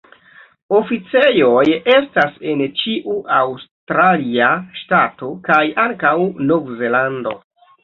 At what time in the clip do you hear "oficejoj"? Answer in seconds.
0.77-1.61